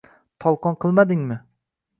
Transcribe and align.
Tolqon 0.45 0.79
qilmadingmi? 0.85 1.41